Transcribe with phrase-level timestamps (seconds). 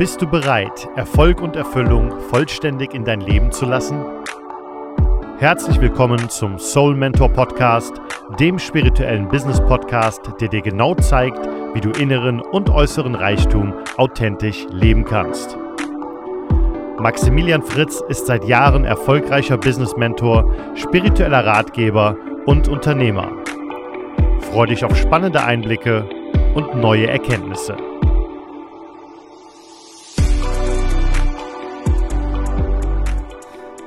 [0.00, 4.02] Bist du bereit, Erfolg und Erfüllung vollständig in dein Leben zu lassen?
[5.38, 8.00] Herzlich willkommen zum Soul Mentor Podcast,
[8.38, 14.66] dem spirituellen Business Podcast, der dir genau zeigt, wie du inneren und äußeren Reichtum authentisch
[14.70, 15.58] leben kannst.
[16.98, 23.30] Maximilian Fritz ist seit Jahren erfolgreicher Business Mentor, spiritueller Ratgeber und Unternehmer.
[24.50, 26.08] Freue dich auf spannende Einblicke
[26.54, 27.76] und neue Erkenntnisse.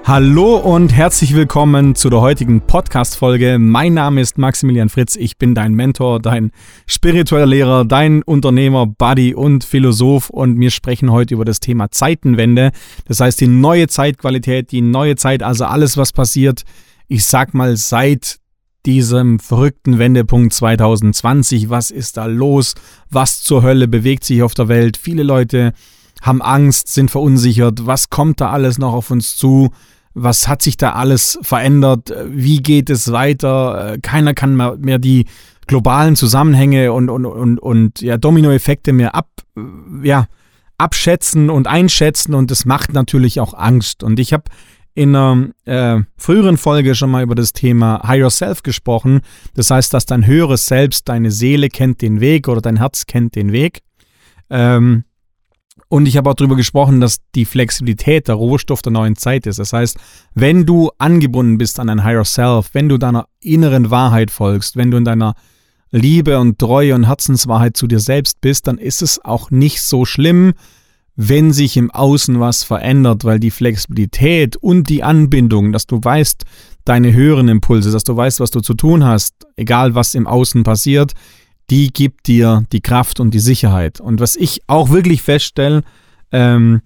[0.05, 3.57] Hallo und herzlich willkommen zu der heutigen Podcast-Folge.
[3.57, 5.15] Mein Name ist Maximilian Fritz.
[5.15, 6.51] Ich bin dein Mentor, dein
[6.85, 10.29] spiritueller Lehrer, dein Unternehmer, Buddy und Philosoph.
[10.29, 12.71] Und wir sprechen heute über das Thema Zeitenwende.
[13.05, 16.63] Das heißt, die neue Zeitqualität, die neue Zeit, also alles, was passiert.
[17.07, 18.39] Ich sag mal, seit
[18.85, 21.69] diesem verrückten Wendepunkt 2020.
[21.69, 22.75] Was ist da los?
[23.09, 24.97] Was zur Hölle bewegt sich auf der Welt?
[24.97, 25.71] Viele Leute
[26.21, 27.85] haben Angst, sind verunsichert.
[27.85, 29.71] Was kommt da alles noch auf uns zu?
[30.13, 32.13] Was hat sich da alles verändert?
[32.27, 33.97] Wie geht es weiter?
[34.01, 35.25] Keiner kann mehr die
[35.67, 39.29] globalen Zusammenhänge und, und, und, und ja, Dominoeffekte mehr ab,
[40.03, 40.27] ja,
[40.77, 44.03] abschätzen und einschätzen und das macht natürlich auch Angst.
[44.03, 44.45] Und ich habe
[44.95, 49.21] in einer äh, früheren Folge schon mal über das Thema Higher Self gesprochen.
[49.55, 53.35] Das heißt, dass dein höheres Selbst, deine Seele kennt den Weg oder dein Herz kennt
[53.35, 53.81] den Weg.
[54.49, 55.05] Ähm,
[55.93, 59.59] und ich habe auch darüber gesprochen, dass die Flexibilität der Rohstoff der neuen Zeit ist.
[59.59, 59.95] Das heißt,
[60.33, 64.89] wenn du angebunden bist an dein Higher Self, wenn du deiner inneren Wahrheit folgst, wenn
[64.89, 65.35] du in deiner
[65.91, 70.03] Liebe und Treue und Herzenswahrheit zu dir selbst bist, dann ist es auch nicht so
[70.03, 70.55] schlimm,
[71.15, 76.43] wenn sich im Außen was verändert, weil die Flexibilität und die Anbindung, dass du weißt,
[76.85, 80.63] deine höheren Impulse, dass du weißt, was du zu tun hast, egal was im Außen
[80.63, 81.13] passiert,
[81.69, 83.99] die gibt dir die Kraft und die Sicherheit.
[83.99, 85.83] Und was ich auch wirklich feststelle,
[86.31, 86.81] ähm,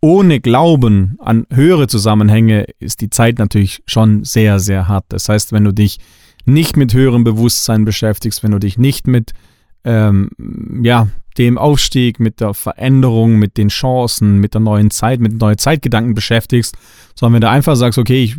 [0.00, 5.06] ohne Glauben an höhere Zusammenhänge ist die Zeit natürlich schon sehr, sehr hart.
[5.08, 5.98] Das heißt, wenn du dich
[6.44, 9.32] nicht mit höherem Bewusstsein beschäftigst, wenn du dich nicht mit
[9.84, 10.30] ähm,
[10.82, 15.58] ja, dem Aufstieg, mit der Veränderung, mit den Chancen, mit der neuen Zeit, mit neuen
[15.58, 16.76] Zeitgedanken beschäftigst,
[17.14, 18.36] sondern wenn du einfach sagst, okay, ich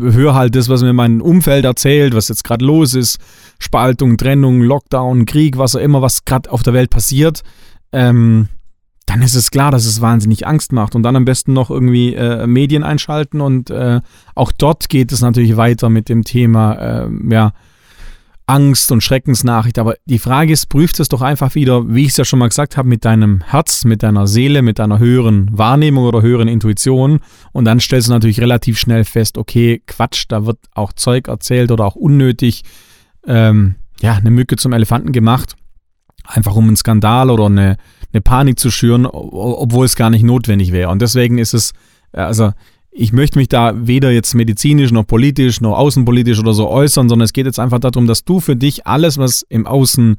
[0.00, 3.18] höre halt das, was mir mein Umfeld erzählt, was jetzt gerade los ist,
[3.58, 7.42] Spaltung, Trennung, Lockdown, Krieg, was auch immer, was gerade auf der Welt passiert,
[7.92, 8.48] ähm,
[9.06, 10.94] dann ist es klar, dass es wahnsinnig Angst macht.
[10.94, 14.00] Und dann am besten noch irgendwie äh, Medien einschalten und äh,
[14.34, 17.52] auch dort geht es natürlich weiter mit dem Thema, äh, ja,
[18.46, 19.78] Angst und Schreckensnachricht.
[19.78, 22.48] Aber die Frage ist, prüft es doch einfach wieder, wie ich es ja schon mal
[22.48, 27.20] gesagt habe, mit deinem Herz, mit deiner Seele, mit deiner höheren Wahrnehmung oder höheren Intuition.
[27.52, 31.70] Und dann stellst du natürlich relativ schnell fest, okay, Quatsch, da wird auch Zeug erzählt
[31.70, 32.62] oder auch unnötig,
[33.26, 35.56] ähm, ja, eine Mücke zum Elefanten gemacht.
[36.26, 37.76] Einfach um einen Skandal oder eine,
[38.12, 40.90] eine Panik zu schüren, obwohl es gar nicht notwendig wäre.
[40.90, 41.72] Und deswegen ist es,
[42.12, 42.52] also
[42.96, 47.24] ich möchte mich da weder jetzt medizinisch noch politisch noch außenpolitisch oder so äußern, sondern
[47.24, 50.16] es geht jetzt einfach darum, dass du für dich alles, was im Außen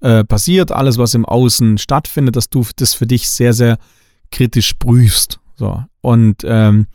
[0.00, 3.76] äh, passiert, alles, was im Außen stattfindet, dass du das für dich sehr, sehr
[4.30, 5.40] kritisch prüfst.
[5.56, 5.82] So.
[6.00, 6.86] Und ähm,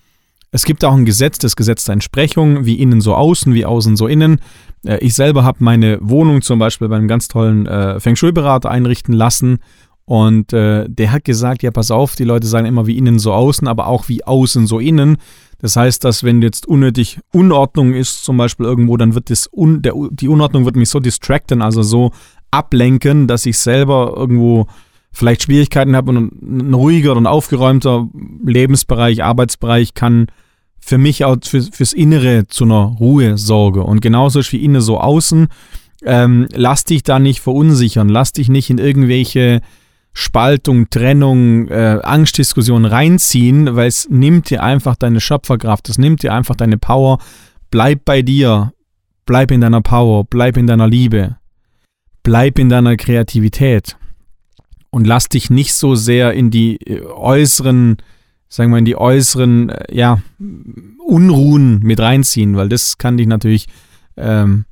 [0.51, 3.97] es gibt auch ein Gesetz, das Gesetz der Entsprechung, wie innen so außen, wie außen
[3.97, 4.39] so innen.
[4.85, 8.71] Äh, ich selber habe meine Wohnung zum Beispiel bei einem ganz tollen äh, Feng Shui-Berater
[8.71, 9.59] einrichten lassen
[10.07, 13.33] und äh, der hat gesagt, ja, pass auf, die Leute sagen immer wie innen so
[13.33, 15.17] außen, aber auch wie außen so innen.
[15.59, 19.81] Das heißt, dass wenn jetzt unnötig Unordnung ist, zum Beispiel irgendwo, dann wird das un,
[19.81, 22.11] der, die Unordnung wird mich so distracten, also so
[22.51, 24.67] ablenken, dass ich selber irgendwo
[25.11, 28.07] vielleicht Schwierigkeiten habe und ein ruhiger und aufgeräumter
[28.45, 30.27] Lebensbereich, Arbeitsbereich kann
[30.79, 33.83] für mich auch für, fürs Innere zu einer Ruhe sorge.
[33.83, 35.49] Und genauso ist wie innen so außen.
[36.05, 39.61] Ähm, lass dich da nicht verunsichern, lass dich nicht in irgendwelche
[40.19, 46.33] Spaltung, Trennung, äh, Angstdiskussion reinziehen, weil es nimmt dir einfach deine Schöpferkraft, es nimmt dir
[46.33, 47.19] einfach deine Power.
[47.69, 48.73] Bleib bei dir,
[49.27, 51.37] bleib in deiner Power, bleib in deiner Liebe,
[52.23, 53.95] bleib in deiner Kreativität.
[54.89, 57.97] Und lass dich nicht so sehr in die äh, äußeren,
[58.49, 60.19] sagen wir, in die äußeren, äh, ja,
[61.05, 63.67] Unruhen mit reinziehen, weil das kann dich natürlich
[64.17, 64.65] ähm,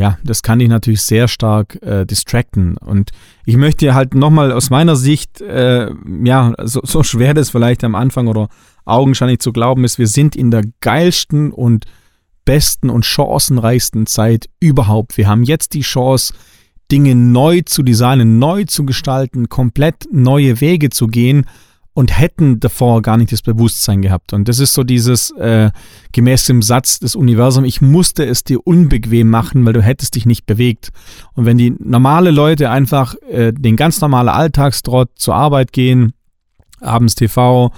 [0.00, 2.78] ja, das kann dich natürlich sehr stark äh, distracten.
[2.78, 3.10] Und
[3.44, 5.90] ich möchte halt nochmal aus meiner Sicht, äh,
[6.24, 8.48] ja, so, so schwer das vielleicht am Anfang oder
[8.86, 11.84] augenscheinlich zu glauben ist, wir sind in der geilsten und
[12.46, 15.18] besten und chancenreichsten Zeit überhaupt.
[15.18, 16.32] Wir haben jetzt die Chance,
[16.90, 21.44] Dinge neu zu designen, neu zu gestalten, komplett neue Wege zu gehen
[21.92, 24.32] und hätten davor gar nicht das Bewusstsein gehabt.
[24.32, 25.70] Und das ist so dieses, äh,
[26.12, 30.24] gemäß dem Satz des Universums, ich musste es dir unbequem machen, weil du hättest dich
[30.24, 30.90] nicht bewegt.
[31.34, 36.12] Und wenn die normale Leute einfach äh, den ganz normalen Alltagstrott zur Arbeit gehen,
[36.80, 37.72] abends TV,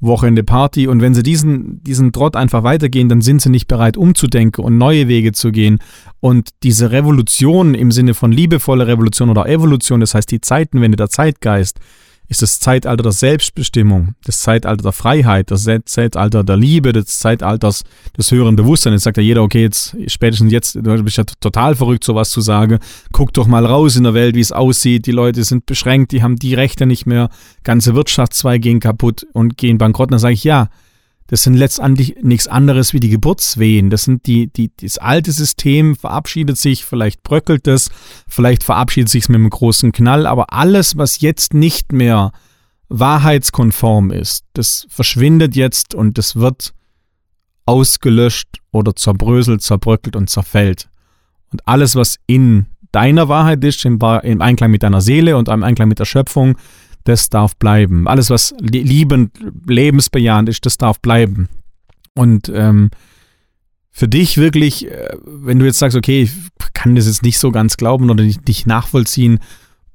[0.00, 3.96] Wochenende Party und wenn sie diesen, diesen Trott einfach weitergehen, dann sind sie nicht bereit
[3.96, 5.78] umzudenken und neue Wege zu gehen.
[6.20, 11.08] Und diese Revolution im Sinne von liebevolle Revolution oder Evolution, das heißt die Zeitenwende, der
[11.08, 11.80] Zeitgeist,
[12.28, 17.70] ist das Zeitalter der Selbstbestimmung, das Zeitalter der Freiheit, das Zeitalter der Liebe, das Zeitalter
[18.16, 18.94] des höheren Bewusstseins.
[18.94, 22.40] Jetzt sagt ja jeder, okay, jetzt spätestens jetzt, du bist ja total verrückt, sowas zu
[22.40, 22.78] sagen.
[23.12, 25.06] Guck doch mal raus in der Welt, wie es aussieht.
[25.06, 27.28] Die Leute sind beschränkt, die haben die Rechte nicht mehr.
[27.62, 30.08] Ganze Wirtschaftszweige gehen kaputt und gehen bankrott.
[30.08, 30.68] Und dann sage ich, ja,
[31.26, 33.88] das sind letztendlich nichts anderes wie die Geburtswehen.
[33.88, 37.90] Das sind die, die, das alte System verabschiedet sich, vielleicht bröckelt es,
[38.28, 42.32] vielleicht verabschiedet sich es mit einem großen Knall, aber alles, was jetzt nicht mehr
[42.88, 46.74] wahrheitskonform ist, das verschwindet jetzt und das wird
[47.66, 50.90] ausgelöscht oder zerbröselt, zerbröckelt und zerfällt.
[51.50, 55.88] Und alles, was in deiner Wahrheit ist, im Einklang mit deiner Seele und im Einklang
[55.88, 56.56] mit der Schöpfung,
[57.04, 58.08] das darf bleiben.
[58.08, 59.32] Alles, was liebend,
[59.66, 61.48] lebensbejahend ist, das darf bleiben.
[62.14, 62.90] Und ähm,
[63.90, 66.32] für dich wirklich, äh, wenn du jetzt sagst, okay, ich
[66.72, 69.38] kann das jetzt nicht so ganz glauben oder nicht, nicht nachvollziehen,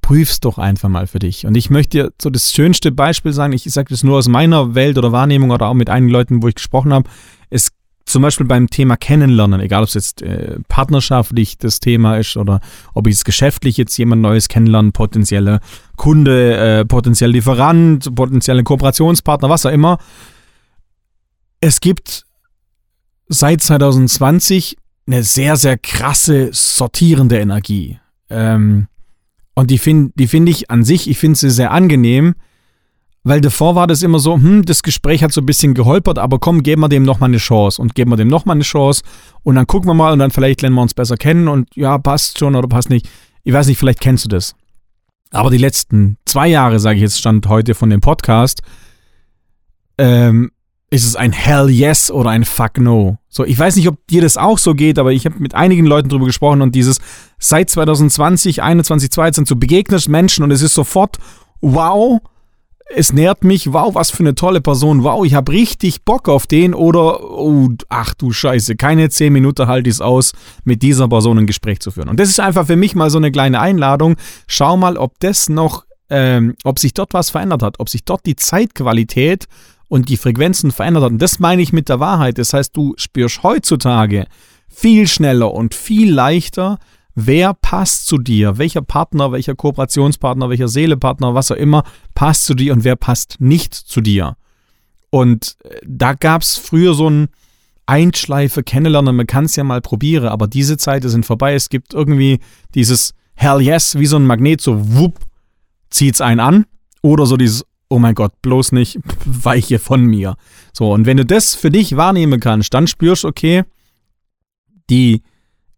[0.00, 1.46] prüf's doch einfach mal für dich.
[1.46, 4.74] Und ich möchte dir so das schönste Beispiel sagen, ich sage das nur aus meiner
[4.74, 7.08] Welt oder Wahrnehmung oder auch mit einigen Leuten, wo ich gesprochen habe.
[7.50, 7.70] Es
[8.10, 12.60] zum Beispiel beim Thema Kennenlernen, egal ob es jetzt äh, partnerschaftlich das Thema ist oder
[12.94, 15.60] ob ich es geschäftlich jetzt jemand Neues kennenlernen, potenzielle
[15.96, 19.98] Kunde, äh, potenziell Lieferant, potenzielle Kooperationspartner, was auch immer.
[21.60, 22.24] Es gibt
[23.28, 27.98] seit 2020 eine sehr, sehr krasse sortierende Energie.
[28.28, 28.88] Ähm,
[29.54, 32.34] und die finde die find ich an sich, ich finde sie sehr angenehm,
[33.22, 36.38] weil davor war das immer so, hm, das Gespräch hat so ein bisschen geholpert, aber
[36.38, 39.02] komm, geben wir dem nochmal eine Chance und geben wir dem nochmal eine Chance
[39.42, 41.98] und dann gucken wir mal und dann vielleicht lernen wir uns besser kennen und ja,
[41.98, 43.08] passt schon oder passt nicht.
[43.42, 44.54] Ich weiß nicht, vielleicht kennst du das.
[45.30, 48.62] Aber die letzten zwei Jahre, sage ich jetzt, stand heute von dem Podcast,
[49.98, 50.50] ähm,
[50.90, 53.18] ist es ein Hell Yes oder ein Fuck No.
[53.28, 55.86] So, ich weiß nicht, ob dir das auch so geht, aber ich habe mit einigen
[55.86, 56.98] Leuten drüber gesprochen und dieses
[57.38, 61.18] seit 2020, 21, 22 so begegnest Menschen und es ist sofort
[61.60, 62.20] wow,
[62.94, 66.46] es nährt mich, wow, was für eine tolle Person, wow, ich habe richtig Bock auf
[66.46, 70.32] den oder, oh, ach du Scheiße, keine zehn Minuten halte ich es aus,
[70.64, 72.08] mit dieser Person ein Gespräch zu führen.
[72.08, 74.16] Und das ist einfach für mich mal so eine kleine Einladung.
[74.46, 78.26] Schau mal, ob das noch, ähm, ob sich dort was verändert hat, ob sich dort
[78.26, 79.46] die Zeitqualität
[79.88, 81.12] und die Frequenzen verändert hat.
[81.12, 82.38] Und das meine ich mit der Wahrheit.
[82.38, 84.26] Das heißt, du spürst heutzutage
[84.68, 86.78] viel schneller und viel leichter,
[87.14, 91.84] wer passt zu dir, welcher Partner, welcher Kooperationspartner, welcher Seelepartner, was auch immer,
[92.14, 94.36] passt zu dir und wer passt nicht zu dir.
[95.10, 97.28] Und äh, da gab es früher so ein
[97.86, 101.54] Einschleife kennenlernen, man kann es ja mal probieren, aber diese Zeiten sind vorbei.
[101.54, 102.38] Es gibt irgendwie
[102.74, 105.18] dieses Hell yes, wie so ein Magnet, so wupp,
[105.90, 106.66] zieht's einen an.
[107.02, 110.36] Oder so dieses, oh mein Gott, bloß nicht, weiche von mir.
[110.72, 113.64] So, und wenn du das für dich wahrnehmen kannst, dann spürst du, okay,
[114.88, 115.22] die,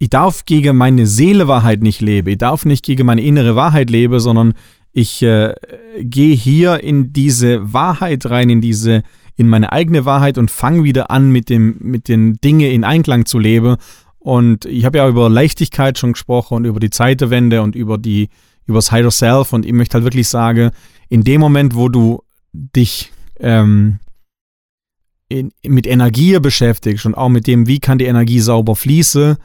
[0.03, 4.19] ich darf gegen meine Seelewahrheit nicht leben, ich darf nicht gegen meine innere Wahrheit leben,
[4.19, 4.55] sondern
[4.91, 5.55] ich äh,
[6.01, 9.05] gehe hier in diese Wahrheit rein, in diese,
[9.37, 13.27] in meine eigene Wahrheit und fange wieder an, mit dem, mit den Dingen in Einklang
[13.27, 13.77] zu leben.
[14.19, 18.29] Und ich habe ja über Leichtigkeit schon gesprochen und über die Zeitwende und über die,
[18.67, 19.53] über das Higher Self.
[19.53, 20.73] Und ich möchte halt wirklich sagen,
[21.11, 24.01] in dem Moment, wo du dich ähm,
[25.29, 29.37] in, mit Energie beschäftigst und auch mit dem, wie kann die Energie sauber fließen,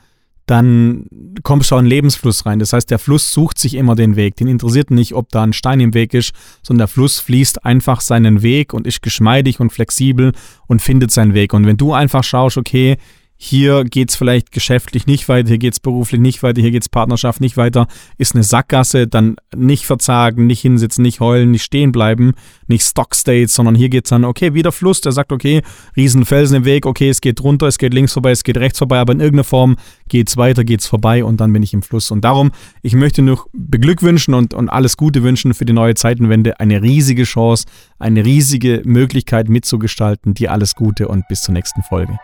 [0.48, 1.08] dann
[1.44, 2.60] kommst du auch in den Lebensfluss rein.
[2.60, 4.38] Das heißt, der Fluss sucht sich immer den Weg.
[4.38, 8.00] Den interessiert nicht, ob da ein Stein im Weg ist, sondern der Fluss fließt einfach
[8.00, 10.32] seinen Weg und ist geschmeidig und flexibel
[10.66, 11.54] und findet seinen Weg.
[11.54, 12.96] Und wenn du einfach schaust, okay,
[13.38, 16.82] hier geht es vielleicht geschäftlich nicht weiter, hier geht es beruflich nicht weiter, hier geht
[16.82, 21.64] es Partnerschaft nicht weiter, ist eine Sackgasse, dann nicht verzagen, nicht hinsitzen, nicht heulen, nicht
[21.64, 22.34] stehen bleiben,
[22.68, 25.62] nicht Stockstates, sondern hier geht es dann, okay, wieder Fluss, der sagt, okay,
[25.96, 29.00] Riesenfelsen im Weg, okay, es geht runter, es geht links vorbei, es geht rechts vorbei,
[29.00, 29.78] aber in irgendeiner Form
[30.10, 32.10] geht es weiter, geht es vorbei und dann bin ich im Fluss.
[32.10, 32.52] Und darum,
[32.82, 37.24] ich möchte nur beglückwünschen und, und alles Gute wünschen für die neue Zeitenwende, eine riesige
[37.24, 37.66] Chance,
[38.00, 40.34] eine riesige Möglichkeit mitzugestalten.
[40.34, 42.18] Dir alles Gute und bis zur nächsten Folge.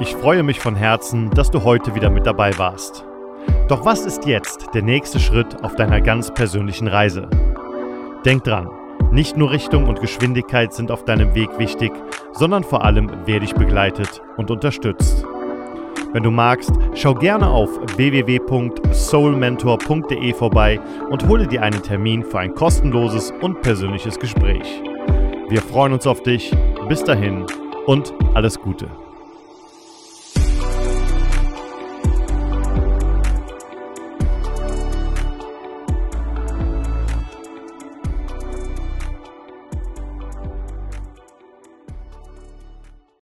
[0.00, 3.04] Ich freue mich von Herzen, dass du heute wieder mit dabei warst.
[3.66, 7.28] Doch was ist jetzt der nächste Schritt auf deiner ganz persönlichen Reise?
[8.24, 8.70] Denk dran,
[9.10, 11.90] nicht nur Richtung und Geschwindigkeit sind auf deinem Weg wichtig,
[12.32, 15.26] sondern vor allem, wer dich begleitet und unterstützt.
[16.12, 20.78] Wenn du magst, schau gerne auf www.soulmentor.de vorbei
[21.10, 24.80] und hole dir einen Termin für ein kostenloses und persönliches Gespräch.
[25.48, 26.54] Wir freuen uns auf dich.
[26.88, 27.44] Bis dahin
[27.86, 28.88] und alles Gute.